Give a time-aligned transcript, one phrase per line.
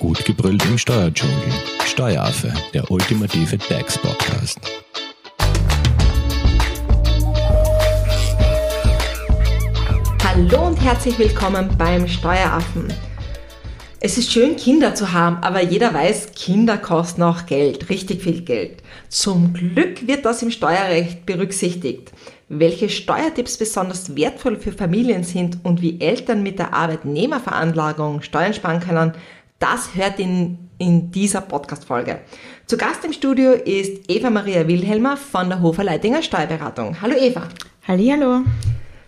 [0.00, 1.52] Gut gebrüllt im Steuerdschungel.
[1.84, 4.58] Steueraffe, der ultimative DAX-Podcast.
[10.24, 12.90] Hallo und herzlich willkommen beim Steueraffen.
[14.00, 18.40] Es ist schön, Kinder zu haben, aber jeder weiß, Kinder kosten auch Geld, richtig viel
[18.40, 18.82] Geld.
[19.10, 22.10] Zum Glück wird das im Steuerrecht berücksichtigt.
[22.48, 28.80] Welche Steuertipps besonders wertvoll für Familien sind und wie Eltern mit der Arbeitnehmerveranlagung Steuern sparen
[28.80, 29.12] können,
[29.60, 32.20] das hört in, in dieser Podcast-Folge.
[32.66, 37.00] Zu Gast im Studio ist Eva Maria Wilhelmer von der Hofer Leitinger Steuerberatung.
[37.00, 37.46] Hallo Eva.
[37.86, 38.40] Hallo.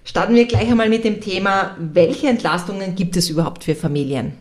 [0.04, 4.34] Starten wir gleich einmal mit dem Thema, welche Entlastungen gibt es überhaupt für Familien?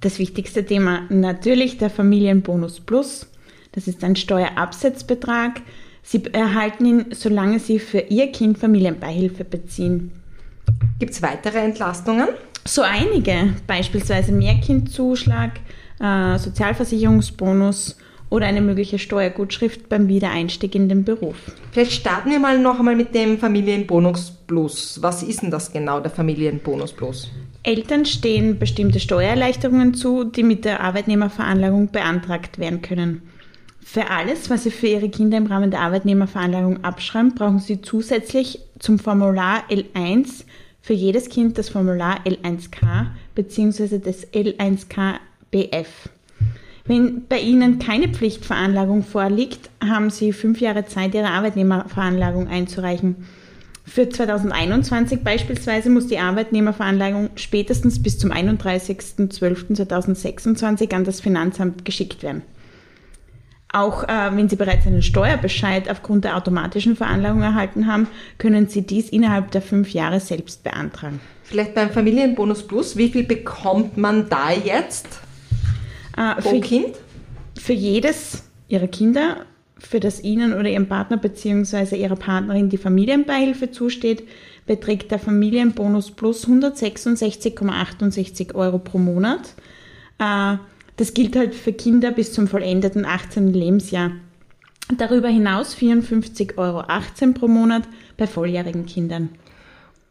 [0.00, 3.26] Das wichtigste Thema natürlich der Familienbonus Plus.
[3.72, 5.62] Das ist ein Steuerabsetzbetrag.
[6.02, 10.12] Sie erhalten ihn, solange Sie für Ihr Kind Familienbeihilfe beziehen.
[11.00, 12.28] Gibt es weitere Entlastungen?
[12.66, 15.52] So einige, beispielsweise Mehrkindzuschlag,
[16.00, 17.96] äh, Sozialversicherungsbonus
[18.28, 21.36] oder eine mögliche Steuergutschrift beim Wiedereinstieg in den Beruf.
[21.70, 24.98] Vielleicht starten wir mal noch einmal mit dem Familienbonus Plus.
[25.00, 27.30] Was ist denn das genau, der Familienbonus Plus?
[27.62, 33.22] Eltern stehen bestimmte Steuererleichterungen zu, die mit der Arbeitnehmerveranlagung beantragt werden können.
[33.80, 38.58] Für alles, was Sie für Ihre Kinder im Rahmen der Arbeitnehmerveranlagung abschreiben, brauchen Sie zusätzlich
[38.80, 40.44] zum Formular L1
[40.86, 43.98] für jedes Kind das Formular L1K bzw.
[43.98, 45.88] das L1KBF.
[46.84, 53.16] Wenn bei Ihnen keine Pflichtveranlagung vorliegt, haben Sie fünf Jahre Zeit, Ihre Arbeitnehmerveranlagung einzureichen.
[53.84, 62.42] Für 2021 beispielsweise muss die Arbeitnehmerveranlagung spätestens bis zum 31.12.2026 an das Finanzamt geschickt werden.
[63.76, 68.80] Auch äh, wenn Sie bereits einen Steuerbescheid aufgrund der automatischen Veranlagung erhalten haben, können Sie
[68.80, 71.20] dies innerhalb der fünf Jahre selbst beantragen.
[71.42, 75.20] Vielleicht beim Familienbonus Plus, wie viel bekommt man da jetzt
[76.16, 76.94] äh, pro für, Kind?
[77.60, 79.44] Für jedes Ihrer Kinder,
[79.76, 81.96] für das Ihnen oder Ihrem Partner bzw.
[81.96, 84.26] Ihrer Partnerin die Familienbeihilfe zusteht,
[84.64, 89.52] beträgt der Familienbonus Plus 166,68 Euro pro Monat.
[90.18, 90.56] Äh,
[90.96, 93.52] das gilt halt für Kinder bis zum vollendeten 18.
[93.52, 94.12] Lebensjahr.
[94.96, 97.82] Darüber hinaus 54,18 Euro pro Monat
[98.16, 99.30] bei volljährigen Kindern.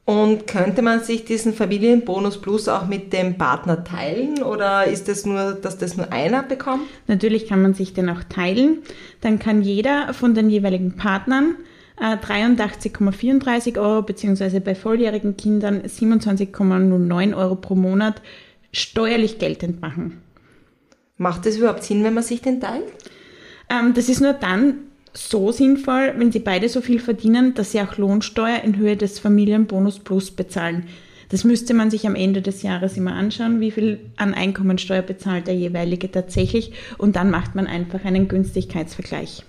[0.05, 5.25] Und könnte man sich diesen Familienbonus Plus auch mit dem Partner teilen oder ist es
[5.25, 6.83] nur, dass das nur einer bekommt?
[7.07, 8.79] Natürlich kann man sich den auch teilen.
[9.21, 11.55] Dann kann jeder von den jeweiligen Partnern
[11.99, 18.21] 83,34 äh, Euro beziehungsweise bei volljährigen Kindern 27,09 Euro pro Monat
[18.73, 20.21] steuerlich geltend machen.
[21.17, 22.83] Macht es überhaupt Sinn, wenn man sich den teilt?
[23.69, 24.79] Ähm, das ist nur dann
[25.13, 29.19] so sinnvoll, wenn sie beide so viel verdienen, dass sie auch Lohnsteuer in Höhe des
[29.19, 30.87] Familienbonus Plus bezahlen.
[31.29, 35.47] Das müsste man sich am Ende des Jahres immer anschauen, wie viel an Einkommensteuer bezahlt
[35.47, 39.43] der jeweilige tatsächlich und dann macht man einfach einen Günstigkeitsvergleich.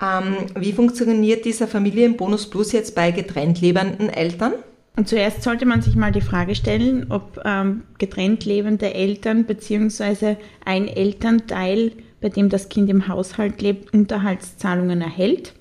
[0.00, 4.54] Ähm, wie funktioniert dieser Familienbonus Plus jetzt bei getrennt lebenden Eltern?
[4.96, 10.36] Und zuerst sollte man sich mal die Frage stellen, ob ähm, getrennt lebende Eltern bzw.
[10.64, 15.52] ein Elternteil, bei dem das Kind im Haushalt lebt, Unterhaltszahlungen erhält.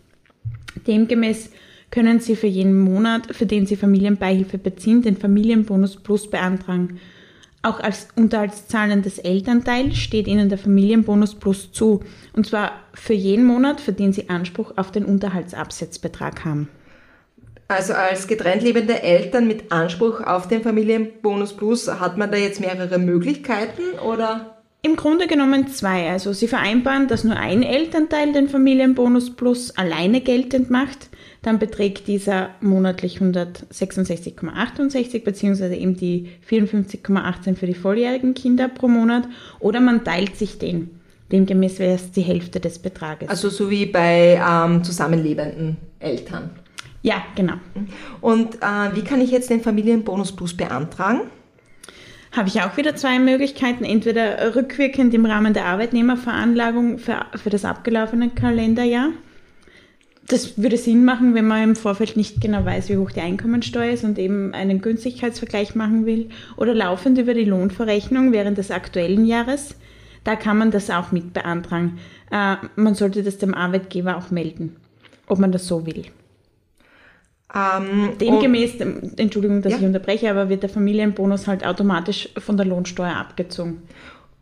[0.85, 1.49] Demgemäß
[1.89, 7.00] können Sie für jeden Monat, für den Sie Familienbeihilfe beziehen, den Familienbonus Plus beantragen.
[7.63, 12.01] Auch als unterhaltszahlendes Elternteil steht Ihnen der Familienbonus Plus zu,
[12.33, 16.67] und zwar für jeden Monat, für den Sie Anspruch auf den Unterhaltsabsetzbetrag haben.
[17.73, 22.59] Also als getrennt lebende Eltern mit Anspruch auf den Familienbonus Plus, hat man da jetzt
[22.59, 24.57] mehrere Möglichkeiten oder?
[24.84, 26.12] Im Grunde genommen zwei.
[26.12, 31.09] Also Sie vereinbaren, dass nur ein Elternteil den Familienbonus Plus alleine geltend macht.
[31.41, 39.23] Dann beträgt dieser monatlich 166,68 beziehungsweise eben die 54,18 für die volljährigen Kinder pro Monat.
[39.59, 40.91] Oder man teilt sich den.
[41.31, 43.29] Demgemäß wäre es die Hälfte des Betrages.
[43.29, 46.51] Also so wie bei ähm, zusammenlebenden Eltern.
[47.03, 47.56] Ja, genau.
[48.22, 51.22] Und äh, wie kann ich jetzt den Familienbonus Plus beantragen?
[52.31, 53.83] Habe ich auch wieder zwei Möglichkeiten.
[53.83, 59.10] Entweder rückwirkend im Rahmen der Arbeitnehmerveranlagung für, für das abgelaufene Kalenderjahr.
[60.30, 63.92] Das würde Sinn machen, wenn man im Vorfeld nicht genau weiß, wie hoch die Einkommensteuer
[63.92, 66.30] ist und eben einen Günstigkeitsvergleich machen will.
[66.56, 69.75] Oder laufend über die Lohnverrechnung während des aktuellen Jahres.
[70.24, 72.00] Da kann man das auch mit beantragen.
[72.31, 74.77] Äh, man sollte das dem Arbeitgeber auch melden,
[75.27, 76.06] ob man das so will.
[77.55, 78.79] Ähm, Demgemäß,
[79.17, 79.79] Entschuldigung, dass ja.
[79.79, 83.83] ich unterbreche, aber wird der Familienbonus halt automatisch von der Lohnsteuer abgezogen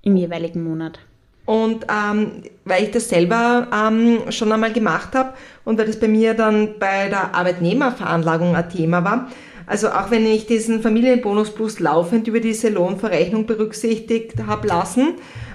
[0.01, 0.99] im jeweiligen Monat.
[1.45, 5.33] Und ähm, weil ich das selber ähm, schon einmal gemacht habe
[5.65, 9.27] und weil das bei mir dann bei der Arbeitnehmerveranlagung ein Thema war,
[9.71, 15.13] Also auch wenn ich diesen Familienbonus Plus laufend über diese Lohnverrechnung berücksichtigt habe lassen,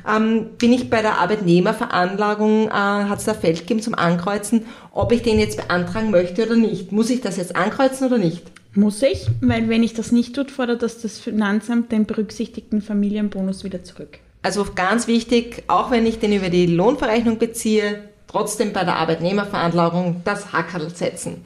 [0.08, 5.12] ähm, bin ich bei der Arbeitnehmerveranlagung, äh, hat es da Feld gegeben zum Ankreuzen, ob
[5.12, 6.92] ich den jetzt beantragen möchte oder nicht.
[6.92, 8.42] Muss ich das jetzt ankreuzen oder nicht?
[8.74, 13.64] Muss ich, weil wenn ich das nicht tue, fordert das das Finanzamt den berücksichtigten Familienbonus
[13.64, 14.18] wieder zurück.
[14.40, 20.22] Also ganz wichtig, auch wenn ich den über die Lohnverrechnung beziehe, trotzdem bei der Arbeitnehmerveranlagung
[20.24, 21.44] das Hackerl setzen.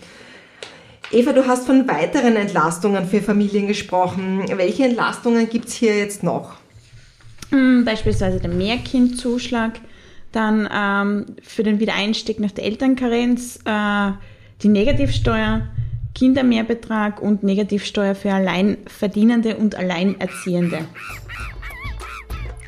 [1.12, 4.44] Eva, du hast von weiteren Entlastungen für Familien gesprochen.
[4.54, 6.52] Welche Entlastungen gibt es hier jetzt noch?
[7.50, 9.80] Hm, beispielsweise der Mehrkindzuschlag,
[10.30, 14.12] dann ähm, für den Wiedereinstieg nach der Elternkarenz äh,
[14.62, 15.62] die Negativsteuer,
[16.14, 20.84] Kindermehrbetrag und Negativsteuer für Alleinverdienende und Alleinerziehende.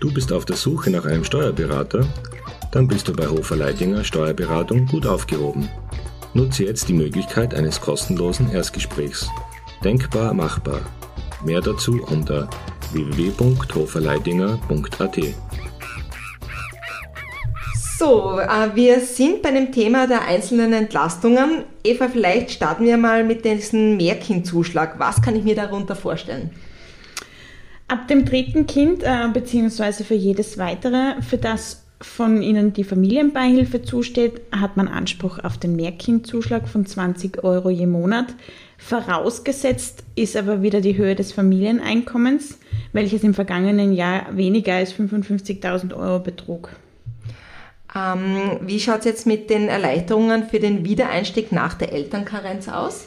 [0.01, 2.09] Du bist auf der Suche nach einem Steuerberater?
[2.73, 5.69] Dann bist du bei Hofer Leidinger Steuerberatung gut aufgehoben.
[6.35, 9.29] Nutze jetzt die Möglichkeit eines kostenlosen Erstgesprächs.
[9.85, 10.81] Denkbar machbar.
[11.45, 12.49] Mehr dazu unter
[12.93, 15.19] www.hoferleidinger.at.
[17.99, 21.65] So, äh, wir sind bei dem Thema der einzelnen Entlastungen.
[21.85, 24.99] Eva, vielleicht starten wir mal mit diesem Mehrkindzuschlag.
[24.99, 26.49] Was kann ich mir darunter vorstellen?
[27.89, 33.83] Ab dem dritten Kind, äh, beziehungsweise für jedes weitere, für das von Ihnen die Familienbeihilfe
[33.83, 38.35] zusteht, hat man Anspruch auf den Mehrkindzuschlag von 20 Euro je Monat.
[38.79, 42.59] Vorausgesetzt ist aber wieder die Höhe des Familieneinkommens,
[42.93, 46.71] welches im vergangenen Jahr weniger als 55.000 Euro betrug.
[47.95, 53.07] Ähm, wie schaut es jetzt mit den Erleichterungen für den Wiedereinstieg nach der Elternkarenz aus?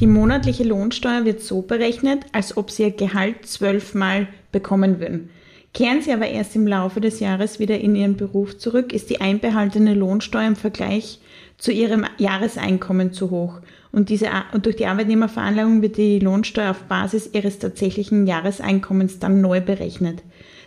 [0.00, 5.30] Die monatliche Lohnsteuer wird so berechnet, als ob Sie Ihr Gehalt zwölfmal bekommen würden.
[5.74, 9.20] Kehren Sie aber erst im Laufe des Jahres wieder in Ihren Beruf zurück, ist die
[9.20, 11.20] einbehaltene Lohnsteuer im Vergleich
[11.56, 13.60] zu Ihrem Jahreseinkommen zu hoch.
[13.92, 19.40] Und, diese, und durch die Arbeitnehmerveranlagung wird die Lohnsteuer auf Basis Ihres tatsächlichen Jahreseinkommens dann
[19.40, 20.22] neu berechnet.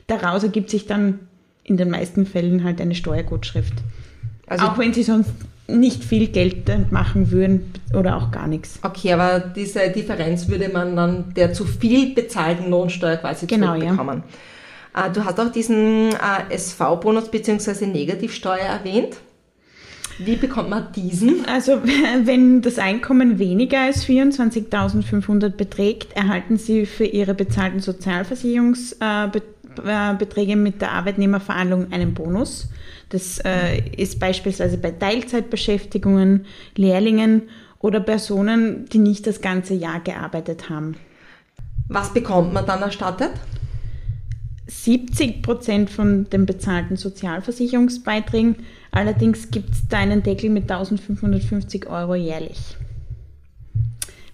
[0.07, 1.19] Daraus ergibt sich dann
[1.63, 3.73] in den meisten Fällen halt eine Steuergutschrift.
[4.47, 5.31] Also auch wenn Sie sonst
[5.67, 8.79] nicht viel Geld machen würden oder auch gar nichts.
[8.81, 14.23] Okay, aber diese Differenz würde man dann der zu viel bezahlten Lohnsteuer quasi genau, zurückbekommen.
[14.27, 14.37] Ja.
[14.95, 17.87] Äh, du hast auch diesen äh, SV-Bonus bzw.
[17.87, 19.17] Negativsteuer erwähnt.
[20.19, 21.45] Wie bekommt man diesen?
[21.45, 21.81] Also
[22.23, 30.91] wenn das Einkommen weniger als 24.500 beträgt, erhalten Sie für Ihre bezahlten Sozialversicherungsbeträge mit der
[30.91, 32.69] Arbeitnehmerverhandlung einen Bonus.
[33.09, 36.45] Das äh, ist beispielsweise bei Teilzeitbeschäftigungen,
[36.75, 37.49] Lehrlingen
[37.79, 40.95] oder Personen, die nicht das ganze Jahr gearbeitet haben.
[41.87, 43.31] Was bekommt man dann erstattet?
[44.71, 48.55] 70 Prozent von den bezahlten Sozialversicherungsbeiträgen.
[48.91, 52.77] Allerdings gibt es da einen Deckel mit 1550 Euro jährlich.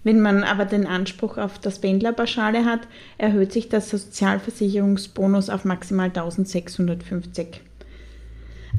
[0.04, 2.80] Wenn man aber den Anspruch auf das Pendlerpauschale hat,
[3.18, 7.60] erhöht sich der Sozialversicherungsbonus auf maximal 1650.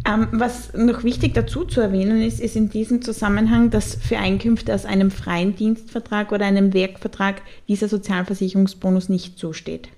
[0.08, 4.74] Ähm, was noch wichtig dazu zu erwähnen ist, ist in diesem Zusammenhang, dass für Einkünfte
[4.74, 9.90] aus einem freien Dienstvertrag oder einem Werkvertrag dieser Sozialversicherungsbonus nicht zusteht.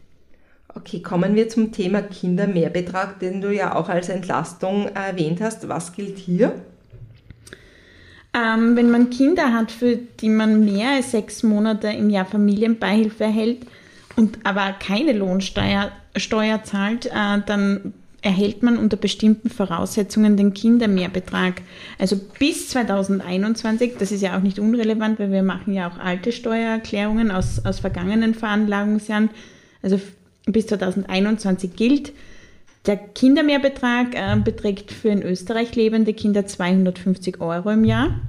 [0.74, 5.68] Okay, kommen wir zum Thema Kindermehrbetrag, den du ja auch als Entlastung erwähnt hast.
[5.68, 6.54] Was gilt hier?
[8.34, 13.26] Ähm, wenn man Kinder hat, für die man mehr als sechs Monate im Jahr Familienbeihilfe
[13.26, 13.68] erhält
[14.16, 21.62] und aber keine Lohnsteuer Steuer zahlt, äh, dann erhält man unter bestimmten Voraussetzungen den Kindermehrbetrag.
[21.98, 26.32] Also bis 2021, das ist ja auch nicht unrelevant, weil wir machen ja auch alte
[26.32, 29.30] Steuererklärungen aus, aus vergangenen Veranlagungsjahren.
[29.82, 30.00] Also
[30.46, 32.14] bis 2021 gilt.
[32.86, 38.20] Der Kindermehrbetrag äh, beträgt für in Österreich lebende Kinder 250 Euro im Jahr.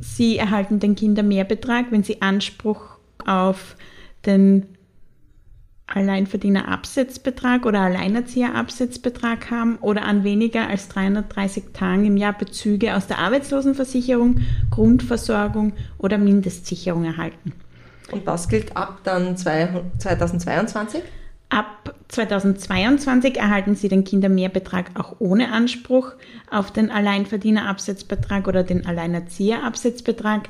[0.00, 3.76] Sie erhalten den Kindermehrbetrag, wenn Sie Anspruch auf
[4.26, 4.66] den
[5.86, 13.18] Alleinverdienerabsetzbetrag oder Alleinerzieherabsetzbetrag haben oder an weniger als 330 Tagen im Jahr Bezüge aus der
[13.18, 14.40] Arbeitslosenversicherung,
[14.70, 17.52] Grundversorgung oder Mindestsicherung erhalten.
[18.10, 21.02] Und was gilt ab dann 2022?
[21.52, 26.12] Ab 2022 erhalten Sie den Kindermehrbetrag auch ohne Anspruch
[26.50, 30.48] auf den Alleinverdienerabsetzbetrag oder den Alleinerzieherabsetzbetrag.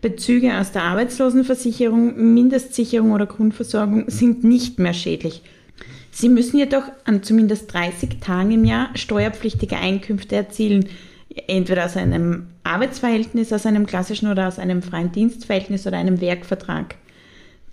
[0.00, 5.42] Bezüge aus der Arbeitslosenversicherung, Mindestsicherung oder Grundversorgung sind nicht mehr schädlich.
[6.12, 10.88] Sie müssen jedoch an zumindest 30 Tagen im Jahr steuerpflichtige Einkünfte erzielen,
[11.48, 16.94] entweder aus einem Arbeitsverhältnis, aus einem klassischen oder aus einem freien Dienstverhältnis oder einem Werkvertrag.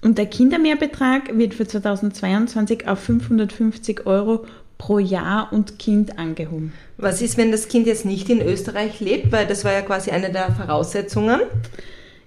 [0.01, 4.45] Und der Kindermehrbetrag wird für 2022 auf 550 Euro
[4.77, 6.73] pro Jahr und Kind angehoben.
[6.97, 9.31] Was ist, wenn das Kind jetzt nicht in Österreich lebt?
[9.31, 11.39] Weil das war ja quasi eine der Voraussetzungen.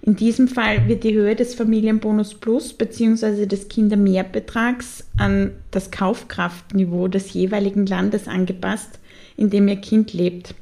[0.01, 3.45] In diesem Fall wird die Höhe des Familienbonus Plus bzw.
[3.45, 8.99] des Kindermehrbetrags an das Kaufkraftniveau des jeweiligen Landes angepasst,
[9.35, 10.53] in dem Ihr Kind lebt.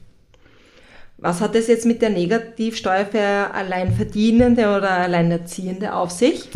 [1.18, 6.50] Was hat es jetzt mit der Negativsteuer für Alleinverdienende oder Alleinerziehende auf sich?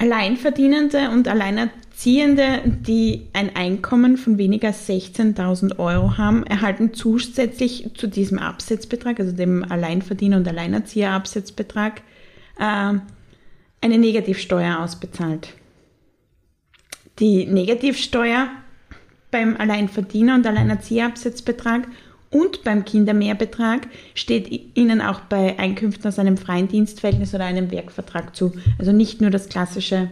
[0.00, 8.06] Alleinverdienende und Alleinerziehende, die ein Einkommen von weniger als 16.000 Euro haben, erhalten zusätzlich zu
[8.06, 12.00] diesem Absetzbetrag, also dem Alleinverdiener- und Alleinerzieherabsetzbetrag,
[12.58, 12.94] äh,
[13.82, 15.50] eine Negativsteuer ausbezahlt.
[17.18, 18.48] Die Negativsteuer
[19.30, 21.86] beim Alleinverdiener- und Alleinerzieherabsetzbetrag
[22.30, 28.36] und beim Kindermehrbetrag steht Ihnen auch bei Einkünften aus einem freien Dienstverhältnis oder einem Werkvertrag
[28.36, 28.52] zu.
[28.78, 30.10] Also nicht nur das klassische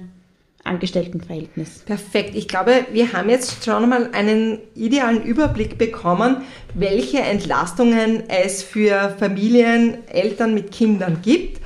[0.64, 1.80] Angestelltenverhältnis.
[1.86, 2.34] Perfekt.
[2.34, 6.38] Ich glaube, wir haben jetzt schon mal einen idealen Überblick bekommen,
[6.74, 11.60] welche Entlastungen es für Familien, Eltern mit Kindern gibt.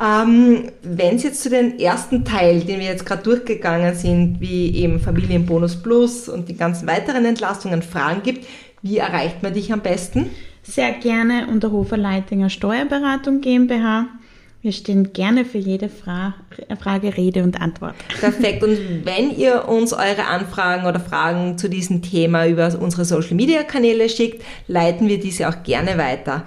[0.00, 4.76] Ähm, Wenn es jetzt zu den ersten Teil, den wir jetzt gerade durchgegangen sind, wie
[4.76, 8.44] eben Familienbonus Plus und die ganzen weiteren Entlastungen, Fragen gibt,
[8.84, 10.30] wie erreicht man dich am besten?
[10.62, 14.08] Sehr gerne unter Hofer Leitinger Steuerberatung GmbH.
[14.60, 16.34] Wir stehen gerne für jede Fra
[16.78, 17.94] Frage Rede und Antwort.
[18.20, 18.62] Perfekt.
[18.62, 23.62] Und wenn ihr uns eure Anfragen oder Fragen zu diesem Thema über unsere Social Media
[23.62, 26.46] Kanäle schickt, leiten wir diese auch gerne weiter.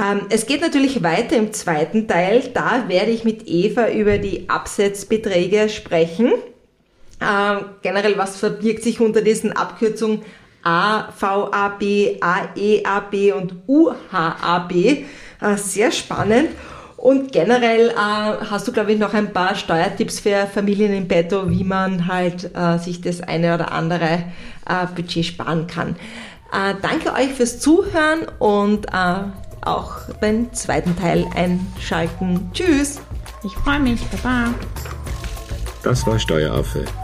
[0.00, 2.44] Ähm, es geht natürlich weiter im zweiten Teil.
[2.54, 6.32] Da werde ich mit Eva über die Absetzbeträge sprechen.
[7.20, 10.22] Ähm, generell, was verbirgt sich unter diesen Abkürzungen
[10.62, 14.72] A, VAB, AEAB und UHAB.
[14.72, 16.50] Äh, sehr spannend.
[16.96, 21.50] Und generell äh, hast du, glaube ich, noch ein paar Steuertipps für Familien im Betto,
[21.50, 24.22] wie man halt äh, sich das eine oder andere
[24.68, 25.96] äh, Budget sparen kann.
[26.52, 29.14] Äh, danke euch fürs Zuhören und äh,
[29.62, 32.50] auch beim zweiten Teil einschalten.
[32.52, 33.00] Tschüss!
[33.42, 34.00] Ich freue mich.
[34.22, 34.54] Baba.
[35.82, 36.84] Das war Steueraffe.